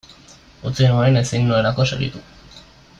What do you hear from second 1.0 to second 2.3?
ezin nuelako segitu.